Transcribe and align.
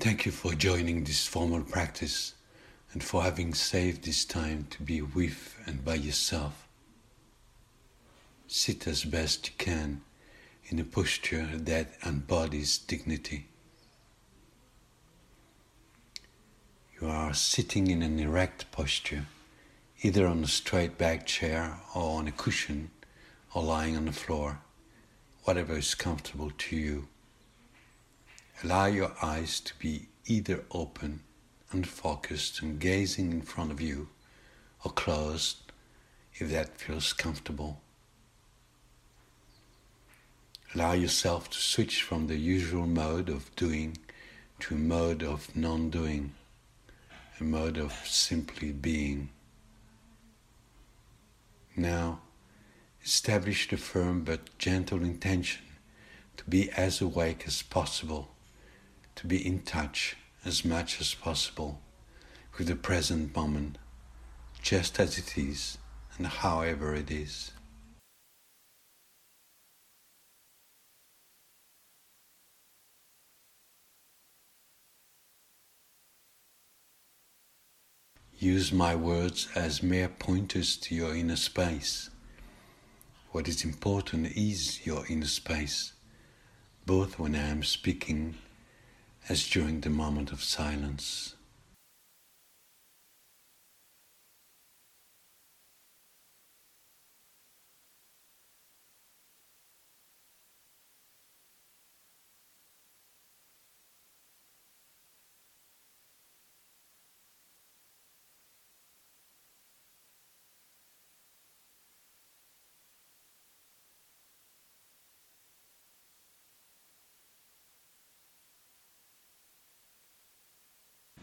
Thank 0.00 0.24
you 0.24 0.32
for 0.32 0.54
joining 0.54 1.04
this 1.04 1.26
formal 1.26 1.60
practice 1.60 2.32
and 2.94 3.04
for 3.04 3.22
having 3.22 3.52
saved 3.52 4.02
this 4.02 4.24
time 4.24 4.66
to 4.70 4.82
be 4.82 5.02
with 5.02 5.58
and 5.66 5.84
by 5.84 5.96
yourself. 5.96 6.66
Sit 8.46 8.86
as 8.86 9.04
best 9.04 9.48
you 9.48 9.54
can 9.58 10.00
in 10.68 10.78
a 10.78 10.84
posture 10.84 11.46
that 11.52 11.90
embodies 12.02 12.78
dignity. 12.78 13.48
You 16.98 17.06
are 17.06 17.34
sitting 17.34 17.88
in 17.88 18.00
an 18.00 18.18
erect 18.18 18.72
posture, 18.72 19.26
either 20.00 20.26
on 20.26 20.42
a 20.42 20.48
straight 20.48 20.96
back 20.96 21.26
chair 21.26 21.78
or 21.94 22.18
on 22.18 22.26
a 22.26 22.32
cushion 22.32 22.90
or 23.52 23.62
lying 23.62 23.98
on 23.98 24.06
the 24.06 24.12
floor, 24.12 24.60
whatever 25.44 25.76
is 25.76 25.94
comfortable 25.94 26.52
to 26.56 26.74
you. 26.74 27.08
Allow 28.62 28.86
your 28.86 29.12
eyes 29.22 29.58
to 29.60 29.74
be 29.78 30.08
either 30.26 30.64
open 30.70 31.22
and 31.72 31.88
focused 31.88 32.60
and 32.60 32.78
gazing 32.78 33.32
in 33.32 33.40
front 33.40 33.70
of 33.70 33.80
you 33.80 34.08
or 34.84 34.92
closed 34.92 35.72
if 36.34 36.50
that 36.50 36.78
feels 36.78 37.14
comfortable. 37.14 37.80
Allow 40.74 40.92
yourself 40.92 41.48
to 41.50 41.58
switch 41.58 42.02
from 42.02 42.26
the 42.26 42.36
usual 42.36 42.86
mode 42.86 43.30
of 43.30 43.54
doing 43.56 43.96
to 44.60 44.74
a 44.74 44.78
mode 44.78 45.22
of 45.22 45.56
non 45.56 45.88
doing, 45.88 46.34
a 47.40 47.44
mode 47.44 47.78
of 47.78 47.92
simply 48.04 48.72
being. 48.72 49.30
Now, 51.74 52.20
establish 53.02 53.70
the 53.70 53.78
firm 53.78 54.22
but 54.22 54.58
gentle 54.58 55.02
intention 55.02 55.62
to 56.36 56.44
be 56.44 56.70
as 56.72 57.00
awake 57.00 57.44
as 57.46 57.62
possible 57.62 58.28
to 59.20 59.26
be 59.26 59.46
in 59.46 59.60
touch 59.60 60.16
as 60.46 60.64
much 60.64 60.98
as 60.98 61.12
possible 61.12 61.78
with 62.56 62.68
the 62.68 62.74
present 62.74 63.36
moment, 63.36 63.76
just 64.62 64.98
as 64.98 65.18
it 65.18 65.36
is 65.36 65.76
and 66.16 66.26
however 66.26 66.94
it 66.94 67.10
is. 67.10 67.52
Use 78.38 78.72
my 78.72 78.96
words 78.96 79.48
as 79.54 79.82
mere 79.82 80.08
pointers 80.08 80.78
to 80.78 80.94
your 80.94 81.14
inner 81.14 81.36
space. 81.36 82.08
What 83.32 83.48
is 83.48 83.64
important 83.64 84.34
is 84.34 84.86
your 84.86 85.04
inner 85.10 85.26
space, 85.26 85.92
both 86.86 87.18
when 87.18 87.34
I 87.34 87.48
am 87.48 87.62
speaking 87.62 88.36
as 89.30 89.48
during 89.48 89.80
the 89.80 89.88
moment 89.88 90.32
of 90.32 90.42
silence. 90.42 91.36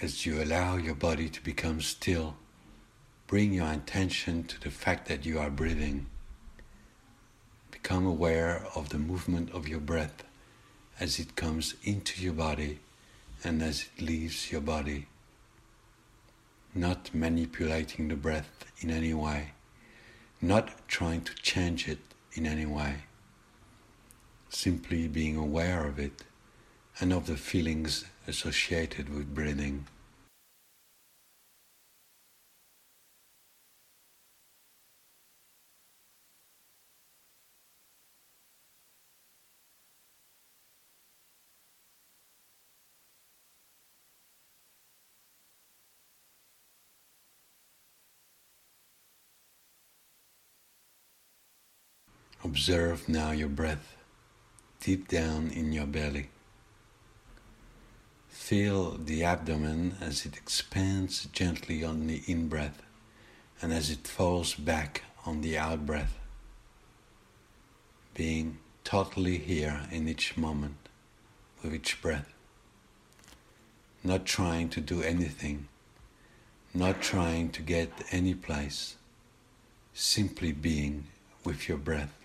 As 0.00 0.24
you 0.24 0.40
allow 0.40 0.76
your 0.76 0.94
body 0.94 1.28
to 1.28 1.42
become 1.42 1.80
still, 1.80 2.36
bring 3.26 3.52
your 3.52 3.70
attention 3.70 4.44
to 4.44 4.60
the 4.60 4.70
fact 4.70 5.08
that 5.08 5.26
you 5.26 5.38
are 5.38 5.50
breathing. 5.50 6.06
Become 7.72 8.06
aware 8.06 8.64
of 8.76 8.90
the 8.90 8.98
movement 8.98 9.50
of 9.52 9.66
your 9.66 9.80
breath 9.80 10.22
as 11.00 11.18
it 11.18 11.34
comes 11.34 11.74
into 11.82 12.22
your 12.22 12.32
body 12.32 12.78
and 13.42 13.60
as 13.62 13.88
it 13.96 14.02
leaves 14.02 14.52
your 14.52 14.60
body. 14.60 15.06
Not 16.74 17.12
manipulating 17.12 18.08
the 18.08 18.16
breath 18.16 18.66
in 18.80 18.90
any 18.90 19.14
way, 19.14 19.50
not 20.40 20.86
trying 20.86 21.22
to 21.22 21.34
change 21.36 21.88
it 21.88 21.98
in 22.34 22.46
any 22.46 22.66
way. 22.66 23.02
Simply 24.48 25.08
being 25.08 25.36
aware 25.36 25.86
of 25.86 25.98
it 25.98 26.22
and 27.00 27.12
of 27.12 27.26
the 27.26 27.36
feelings 27.36 28.04
associated 28.28 29.08
with 29.08 29.34
breathing. 29.34 29.86
Observe 52.44 53.08
now 53.08 53.32
your 53.32 53.48
breath 53.48 53.96
deep 54.80 55.08
down 55.08 55.50
in 55.50 55.72
your 55.72 55.86
belly. 55.86 56.28
Feel 58.38 58.92
the 58.92 59.24
abdomen 59.24 59.96
as 60.00 60.24
it 60.24 60.34
expands 60.34 61.26
gently 61.32 61.84
on 61.84 62.06
the 62.06 62.22
in 62.26 62.48
breath 62.48 62.80
and 63.60 63.74
as 63.74 63.90
it 63.90 64.06
falls 64.08 64.54
back 64.54 65.02
on 65.26 65.42
the 65.42 65.58
out 65.58 65.84
breath. 65.84 66.16
Being 68.14 68.56
totally 68.84 69.36
here 69.36 69.82
in 69.90 70.08
each 70.08 70.38
moment 70.38 70.88
with 71.62 71.74
each 71.74 72.00
breath. 72.00 72.32
Not 74.02 74.24
trying 74.24 74.70
to 74.70 74.80
do 74.80 75.02
anything, 75.02 75.68
not 76.72 77.02
trying 77.02 77.50
to 77.50 77.60
get 77.60 77.90
any 78.12 78.32
place, 78.32 78.96
simply 79.92 80.52
being 80.52 81.08
with 81.44 81.68
your 81.68 81.76
breath. 81.76 82.17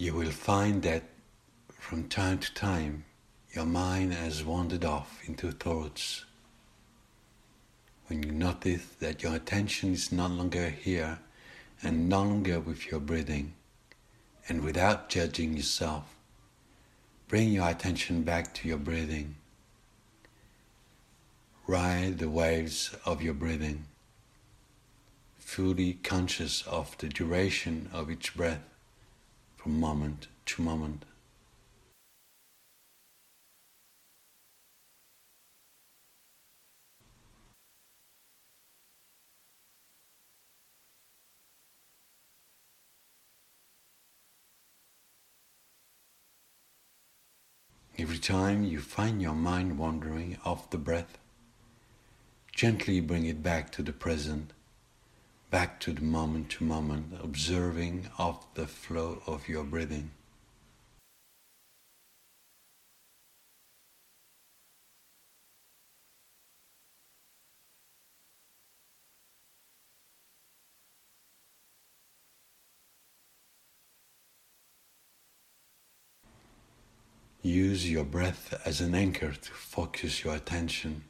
You 0.00 0.14
will 0.14 0.30
find 0.30 0.82
that 0.84 1.02
from 1.76 2.08
time 2.08 2.38
to 2.38 2.54
time 2.54 3.04
your 3.52 3.66
mind 3.66 4.14
has 4.14 4.44
wandered 4.44 4.84
off 4.84 5.20
into 5.26 5.50
thoughts. 5.50 6.24
When 8.06 8.22
you 8.22 8.30
notice 8.30 8.84
that 9.00 9.24
your 9.24 9.34
attention 9.34 9.94
is 9.94 10.12
no 10.12 10.28
longer 10.28 10.68
here 10.68 11.18
and 11.82 12.08
no 12.08 12.22
longer 12.22 12.60
with 12.60 12.92
your 12.92 13.00
breathing, 13.00 13.54
and 14.48 14.62
without 14.62 15.08
judging 15.08 15.56
yourself, 15.56 16.14
bring 17.26 17.48
your 17.48 17.68
attention 17.68 18.22
back 18.22 18.54
to 18.54 18.68
your 18.68 18.78
breathing. 18.78 19.34
Ride 21.66 22.18
the 22.18 22.30
waves 22.30 22.94
of 23.04 23.20
your 23.20 23.34
breathing, 23.34 23.86
fully 25.38 25.94
conscious 26.04 26.62
of 26.68 26.96
the 26.98 27.08
duration 27.08 27.90
of 27.92 28.12
each 28.12 28.36
breath 28.36 28.62
from 29.58 29.78
moment 29.78 30.28
to 30.46 30.62
moment. 30.62 31.04
Every 47.98 48.18
time 48.18 48.62
you 48.62 48.80
find 48.80 49.20
your 49.20 49.34
mind 49.34 49.76
wandering 49.76 50.38
off 50.44 50.70
the 50.70 50.78
breath, 50.78 51.18
Gently 52.58 52.98
bring 52.98 53.24
it 53.24 53.40
back 53.40 53.70
to 53.70 53.82
the 53.82 53.92
present, 53.92 54.52
back 55.50 55.80
to 55.80 55.92
the 55.92 56.02
moment 56.02 56.50
to 56.50 56.64
moment, 56.64 57.18
observing 57.22 58.10
of 58.18 58.44
the 58.54 58.66
flow 58.66 59.22
of 59.26 59.48
your 59.48 59.64
breathing. 59.64 60.10
Use 77.40 77.90
your 77.90 78.04
breath 78.04 78.60
as 78.66 78.82
an 78.82 78.94
anchor 78.94 79.32
to 79.32 79.50
focus 79.52 80.22
your 80.24 80.34
attention, 80.34 81.04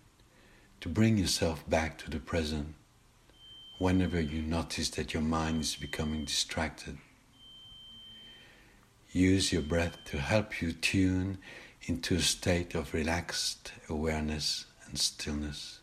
to 0.81 0.89
bring 0.89 1.19
yourself 1.19 1.69
back 1.69 1.99
to 1.99 2.11
the 2.11 2.21
present 2.21 2.75
whenever 3.79 4.21
you 4.21 4.43
notice 4.43 4.91
that 4.91 5.15
your 5.15 5.23
mind 5.23 5.63
is 5.63 5.77
becoming 5.77 6.25
distracted. 6.25 6.99
Use 9.13 9.53
your 9.53 9.63
breath 9.63 9.97
to 10.07 10.19
help 10.19 10.61
you 10.61 10.73
tune 10.73 11.39
into 11.83 12.17
a 12.17 12.21
state 12.21 12.75
of 12.75 12.93
relaxed 12.93 13.73
awareness 13.89 14.67
and 14.87 14.99
stillness. 14.99 15.81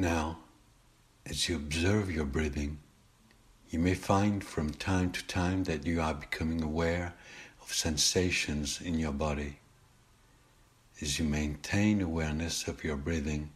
Now, 0.00 0.38
as 1.26 1.48
you 1.48 1.56
observe 1.56 2.08
your 2.08 2.24
breathing, 2.24 2.78
you 3.68 3.80
may 3.80 3.94
find 3.94 4.44
from 4.44 4.70
time 4.70 5.10
to 5.10 5.24
time 5.24 5.64
that 5.64 5.86
you 5.86 6.00
are 6.00 6.14
becoming 6.14 6.62
aware 6.62 7.14
of 7.60 7.74
sensations 7.74 8.80
in 8.80 9.00
your 9.00 9.10
body. 9.10 9.58
As 11.02 11.18
you 11.18 11.24
maintain 11.24 12.00
awareness 12.00 12.68
of 12.68 12.84
your 12.84 12.96
breathing, 12.96 13.50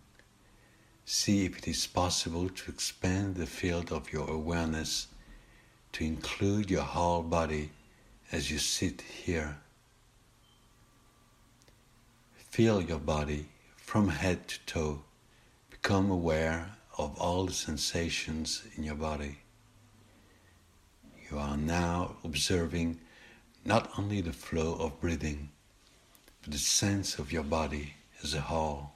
see 1.05 1.45
if 1.45 1.59
it 1.59 1.69
is 1.69 1.87
possible 1.87 2.49
to 2.49 2.73
expand 2.73 3.37
the 3.37 3.47
field 3.47 3.93
of 3.93 4.13
your 4.13 4.29
awareness 4.29 5.07
to 5.93 6.05
include 6.05 6.73
your 6.73 6.83
whole 6.83 7.23
body 7.23 7.71
as 8.33 8.51
you 8.51 8.59
sit 8.59 9.01
here. 9.01 9.59
Feel 12.35 12.83
your 12.83 12.99
body 12.99 13.47
from 13.77 14.09
head 14.09 14.49
to 14.49 14.59
toe 14.67 15.05
Become 15.83 16.13
aware 16.13 16.71
of 16.97 17.19
all 17.19 17.47
the 17.47 17.53
sensations 17.53 18.63
in 18.77 18.85
your 18.85 18.95
body. 18.95 19.39
You 21.29 21.41
are 21.41 21.57
now 21.57 22.15
observing 22.23 23.01
not 23.65 23.91
only 23.99 24.21
the 24.21 24.33
flow 24.33 24.75
of 24.75 25.01
breathing, 25.01 25.51
but 26.41 26.53
the 26.53 26.59
sense 26.59 27.19
of 27.19 27.33
your 27.33 27.43
body 27.43 27.95
as 28.23 28.33
a 28.33 28.41
whole. 28.43 28.93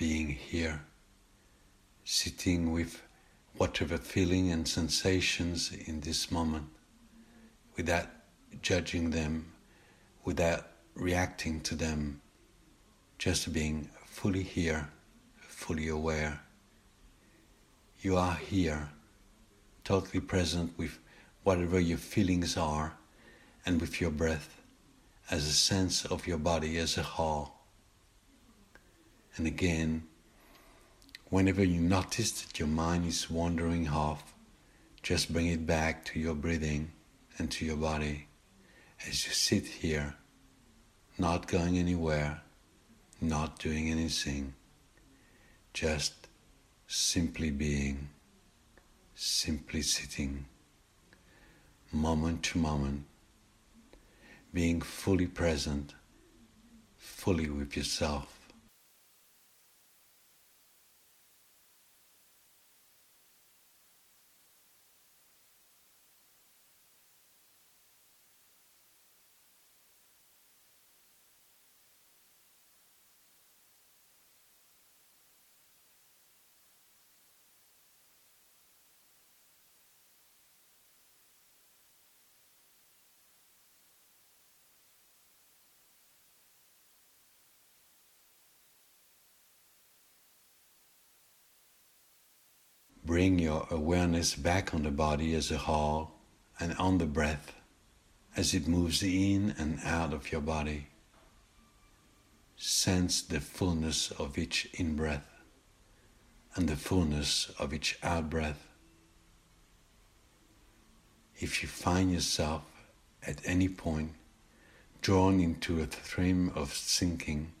Being 0.00 0.28
here, 0.28 0.80
sitting 2.04 2.72
with 2.72 3.02
whatever 3.58 3.98
feeling 3.98 4.50
and 4.50 4.66
sensations 4.66 5.70
in 5.86 6.00
this 6.00 6.30
moment, 6.30 6.64
without 7.76 8.06
judging 8.62 9.10
them, 9.10 9.52
without 10.24 10.68
reacting 10.94 11.60
to 11.60 11.74
them, 11.74 12.18
just 13.18 13.52
being 13.52 13.90
fully 14.06 14.42
here, 14.42 14.88
fully 15.36 15.88
aware. 15.88 16.40
You 18.00 18.16
are 18.16 18.36
here, 18.36 18.88
totally 19.84 20.20
present 20.20 20.72
with 20.78 20.98
whatever 21.42 21.78
your 21.78 21.98
feelings 21.98 22.56
are 22.56 22.94
and 23.66 23.78
with 23.78 24.00
your 24.00 24.10
breath 24.10 24.62
as 25.30 25.46
a 25.46 25.52
sense 25.52 26.06
of 26.06 26.26
your 26.26 26.38
body 26.38 26.78
as 26.78 26.96
a 26.96 27.02
whole. 27.02 27.59
And 29.40 29.46
again, 29.46 30.02
whenever 31.30 31.64
you 31.64 31.80
notice 31.80 32.42
that 32.42 32.58
your 32.58 32.68
mind 32.68 33.06
is 33.06 33.30
wandering 33.30 33.88
off, 33.88 34.34
just 35.02 35.32
bring 35.32 35.46
it 35.46 35.64
back 35.64 36.04
to 36.12 36.20
your 36.20 36.34
breathing 36.34 36.92
and 37.38 37.50
to 37.52 37.64
your 37.64 37.78
body 37.78 38.26
as 39.08 39.24
you 39.26 39.32
sit 39.32 39.64
here, 39.64 40.14
not 41.16 41.46
going 41.48 41.78
anywhere, 41.78 42.42
not 43.22 43.58
doing 43.58 43.88
anything, 43.90 44.52
just 45.72 46.28
simply 46.86 47.50
being, 47.50 48.10
simply 49.14 49.80
sitting, 49.80 50.44
moment 51.90 52.42
to 52.42 52.58
moment, 52.58 53.06
being 54.52 54.82
fully 54.82 55.26
present, 55.26 55.94
fully 56.98 57.48
with 57.48 57.74
yourself. 57.74 58.39
Bring 93.30 93.38
your 93.38 93.68
awareness 93.70 94.34
back 94.34 94.74
on 94.74 94.82
the 94.82 94.90
body 94.90 95.36
as 95.36 95.52
a 95.52 95.58
whole 95.58 96.10
and 96.58 96.74
on 96.78 96.98
the 96.98 97.06
breath 97.06 97.52
as 98.36 98.54
it 98.54 98.66
moves 98.66 99.04
in 99.04 99.54
and 99.56 99.78
out 99.84 100.12
of 100.12 100.32
your 100.32 100.40
body. 100.40 100.88
Sense 102.56 103.22
the 103.22 103.38
fullness 103.38 104.10
of 104.10 104.36
each 104.36 104.68
in 104.74 104.96
breath 104.96 105.28
and 106.56 106.68
the 106.68 106.74
fullness 106.74 107.52
of 107.56 107.72
each 107.72 108.00
out 108.02 108.28
breath. 108.30 108.66
If 111.36 111.62
you 111.62 111.68
find 111.68 112.10
yourself 112.10 112.64
at 113.24 113.40
any 113.44 113.68
point 113.68 114.14
drawn 115.02 115.38
into 115.38 115.78
a 115.78 115.88
stream 115.88 116.50
of 116.56 116.72
thinking 116.72 117.52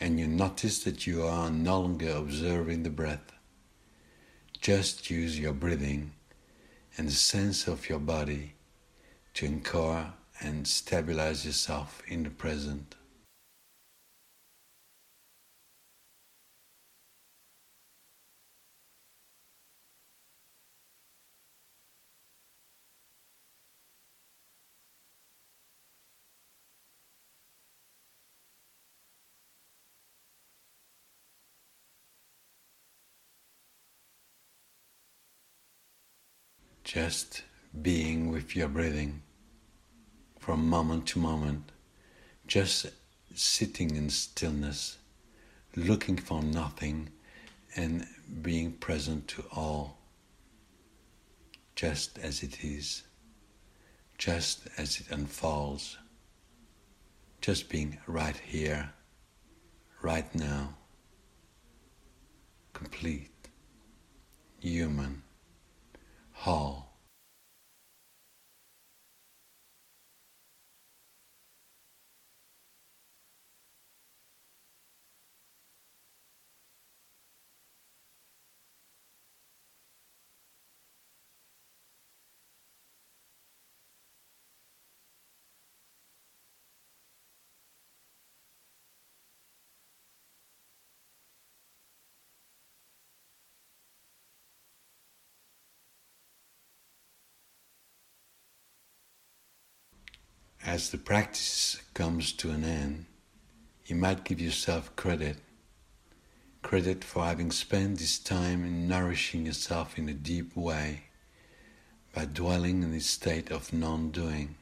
and 0.00 0.18
you 0.18 0.26
notice 0.26 0.82
that 0.84 1.06
you 1.06 1.22
are 1.22 1.50
no 1.50 1.82
longer 1.82 2.12
observing 2.12 2.82
the 2.82 2.88
breath, 2.88 3.35
just 4.66 5.10
use 5.10 5.38
your 5.38 5.52
breathing 5.52 6.10
and 6.98 7.06
the 7.06 7.12
sense 7.12 7.68
of 7.68 7.88
your 7.88 8.00
body 8.00 8.54
to 9.32 9.46
anchor 9.46 10.12
and 10.40 10.66
stabilize 10.66 11.46
yourself 11.46 12.02
in 12.08 12.24
the 12.24 12.30
present. 12.30 12.96
Just 36.86 37.42
being 37.82 38.30
with 38.30 38.54
your 38.54 38.68
breathing 38.68 39.20
from 40.38 40.68
moment 40.68 41.04
to 41.04 41.18
moment, 41.18 41.72
just 42.46 42.86
sitting 43.34 43.96
in 43.96 44.08
stillness, 44.08 44.96
looking 45.74 46.16
for 46.16 46.40
nothing 46.40 47.08
and 47.74 48.06
being 48.40 48.70
present 48.70 49.26
to 49.26 49.42
all, 49.50 49.98
just 51.74 52.20
as 52.20 52.44
it 52.44 52.62
is, 52.62 53.02
just 54.16 54.68
as 54.78 55.00
it 55.00 55.10
unfolds, 55.10 55.98
just 57.40 57.68
being 57.68 57.98
right 58.06 58.36
here, 58.36 58.90
right 60.02 60.32
now, 60.36 60.72
complete, 62.72 63.48
human, 64.60 65.24
whole. 66.36 66.85
As 100.76 100.90
the 100.90 100.98
practice 100.98 101.80
comes 101.94 102.34
to 102.34 102.50
an 102.50 102.62
end, 102.62 103.06
you 103.86 103.96
might 103.96 104.24
give 104.24 104.42
yourself 104.42 104.94
credit. 104.94 105.38
Credit 106.60 107.02
for 107.02 107.24
having 107.24 107.50
spent 107.50 107.98
this 107.98 108.18
time 108.18 108.62
in 108.62 108.86
nourishing 108.86 109.46
yourself 109.46 109.96
in 109.96 110.06
a 110.10 110.12
deep 110.12 110.54
way 110.54 111.04
by 112.14 112.26
dwelling 112.26 112.82
in 112.82 112.92
this 112.92 113.06
state 113.06 113.50
of 113.50 113.72
non 113.72 114.10
doing, 114.10 114.56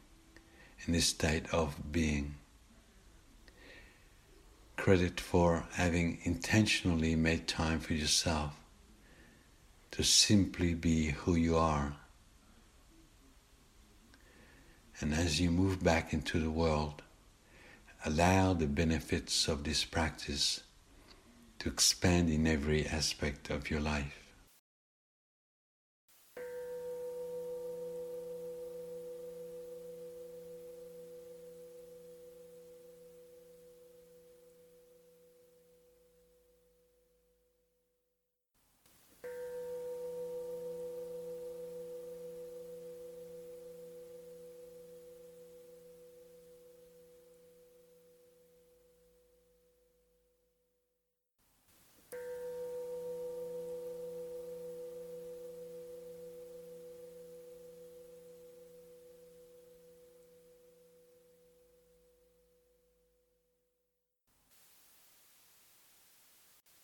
in 0.87 0.93
this 0.93 1.07
state 1.07 1.53
of 1.53 1.91
being. 1.91 2.37
Credit 4.77 5.21
for 5.21 5.65
having 5.73 6.21
intentionally 6.23 7.17
made 7.17 7.49
time 7.49 7.81
for 7.81 7.95
yourself 7.95 8.53
to 9.91 10.05
simply 10.05 10.75
be 10.75 11.07
who 11.07 11.35
you 11.35 11.57
are 11.57 11.97
and 15.01 15.15
as 15.15 15.41
you 15.41 15.51
move 15.51 15.83
back 15.83 16.13
into 16.13 16.39
the 16.39 16.51
world, 16.51 17.03
allow 18.05 18.53
the 18.53 18.67
benefits 18.67 19.49
of 19.49 19.65
this 19.65 19.85
practice 19.85 20.63
to 21.59 21.69
expand 21.69 22.31
in 22.31 22.47
every 22.47 22.87
aspect 22.87 23.51
of 23.51 23.71
your 23.71 23.81
life. 23.81 24.24